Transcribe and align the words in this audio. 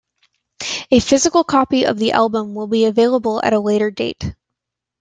A 0.89 0.99
physical 0.99 1.43
copy 1.43 1.83
of 1.83 1.99
the 1.99 2.11
album 2.13 2.55
will 2.55 2.65
be 2.65 2.85
available 2.85 3.39
at 3.43 3.53
a 3.53 3.59
later 3.59 3.91
date. 3.91 4.33